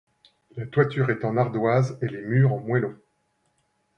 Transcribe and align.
La 0.57 0.65
toiture 0.65 1.11
est 1.11 1.23
en 1.25 1.37
ardoise 1.37 1.99
et 2.01 2.07
les 2.07 2.21
murs 2.23 2.53
en 2.53 2.59
moellons. 2.59 2.97